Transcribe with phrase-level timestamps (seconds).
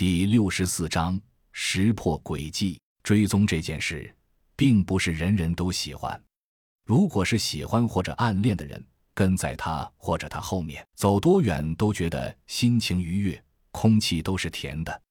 [0.00, 1.20] 第六十四章
[1.52, 2.80] 识破诡计。
[3.02, 4.10] 追踪这件事，
[4.56, 6.18] 并不是人人都喜欢。
[6.86, 8.82] 如果是喜欢或者暗恋的人，
[9.12, 15.02] 跟在他或者他后面走多远都觉得心情愉悦，空气都是甜的。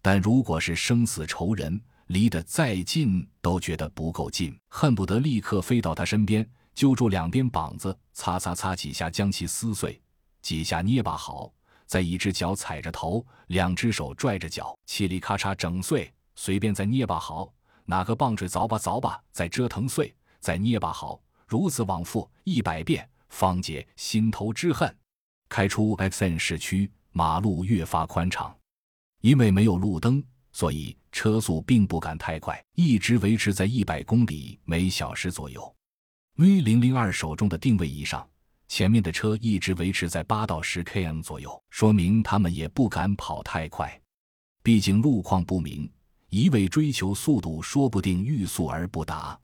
[0.00, 10.00] 但如果是生死仇人，离得再近都觉得不够近，恨不得立刻飞到他身边，揪住两边膀子，擦擦擦几下将其撕碎，
[10.40, 11.52] 几下捏把好，
[11.90, 16.08] 再一只脚踩着头，两只手拽着脚，嘁里咔嚓整碎。
[16.36, 17.52] 随便再捏把好，
[17.84, 24.96] 拿个棒槌凿吧凿吧，再折腾碎，再捏把好，如此往复一百遍，方解心头之恨。
[25.48, 28.56] 开出 XN 市区，马路越发宽敞，
[29.20, 35.74] 因为没有路灯，所以车速并不敢太快，一直维持在一百公里每小时左右。
[36.36, 38.24] V 零零二手中的定位仪上，
[38.70, 44.00] 前面的车一直维持在八到十 km 左右，说明他们也不敢跑太快，
[44.62, 45.90] 毕竟路况不明。
[46.28, 49.36] 一味追求速度，说不定欲速而不达。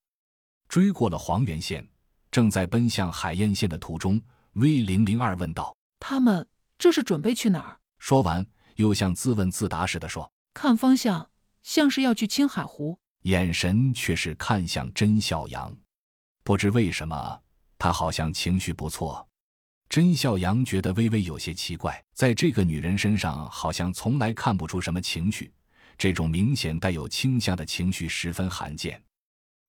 [0.68, 1.84] 追过了黄原县，
[2.30, 6.46] 正在奔向海晏县的途中，V 零零二问道：“他们
[6.78, 8.46] 这是准备去哪儿？”说完，
[8.76, 11.28] 又像自问自答似的说：“看方向，
[11.64, 12.96] 像是要去青海湖。”
[13.26, 15.76] 眼神却是看向甄小阳。
[16.44, 17.40] 不知为什么，
[17.78, 19.26] 他好像情绪不错。
[19.88, 25.52] 甄笑阳觉得微微有些奇怪，在这个女人身上，好像从来看不出什么情绪。
[25.96, 29.02] 这种明显带有倾向的情绪十分罕见，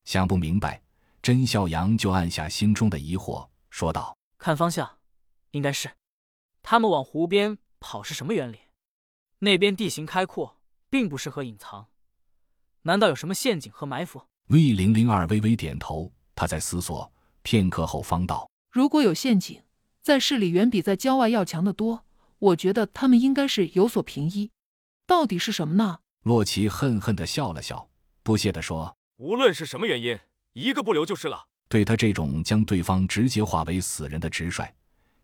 [0.04, 0.82] 想不明白，
[1.22, 4.98] 甄笑阳就按下心中的疑惑，说道：“看方向，
[5.52, 5.92] 应该是
[6.62, 8.60] 他们往湖边跑是什么原理？
[9.40, 11.88] 那边地形开阔，并不适合隐藏，
[12.82, 17.10] 难道有什么陷阱和埋伏？”V 零零二微微点头，他在思索
[17.50, 19.62] 片刻后方道：“如果有陷阱，
[20.02, 22.04] 在市里远比在郊外要强得多。
[22.40, 24.52] 我觉得他们应该是有所平依，
[25.06, 27.88] 到底是什么呢？”洛奇恨恨地笑了笑，
[28.22, 30.20] 不屑地说：“无论是什么原因，
[30.52, 34.70] 一个不留就是了。”对他这种将对方直接化为死人的直率，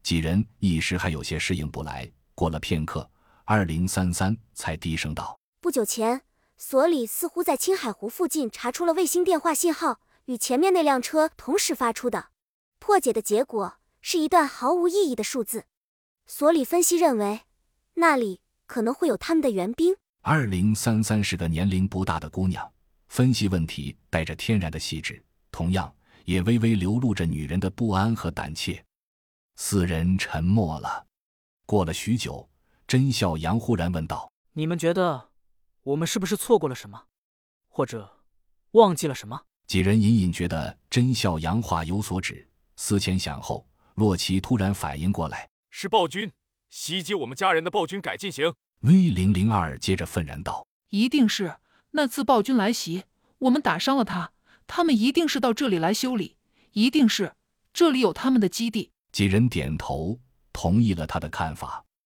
[0.01, 2.09] 几人一时还有些适应不来。
[2.35, 3.11] 过了片刻，
[3.43, 6.21] 二零三三才低声道：“不久前，
[6.55, 12.29] 所里似乎在青海湖附近查出了卫星电话信号，与前面那辆车同时发出的。
[12.79, 15.65] 破解的结果是一段毫无意义的数字。
[16.25, 17.41] 所里分析认为，
[17.95, 22.71] 那里可能会有他们的援兵。”二零三三是个年龄不大的姑娘，
[23.07, 28.83] 分析问题带着天然的细致，同样也微微流露着女人的不安和胆怯。
[29.57, 31.05] 四人沉默了，
[31.65, 32.49] 过了许久，
[32.87, 35.29] 甄笑阳忽然问道：“你们觉得
[35.83, 37.03] 我们是不是错过了什么，
[37.67, 38.23] 或者
[38.71, 46.31] 忘记了什么？”几人隐隐觉得甄笑阳话有所指，思前想后，洛奇突然反应过来：“是暴君
[46.69, 51.55] 袭击我们家人的暴君改进型。” V 零零二接着愤然道：“一定是
[51.89, 53.05] 那次暴君来袭，
[53.39, 54.31] 我们打伤了他，
[54.67, 56.35] 他们一定是到这里来修理，
[56.73, 57.33] 一定是
[57.73, 60.19] 这里有他们的基地。”几人点头
[60.51, 61.83] 同意了他的看法。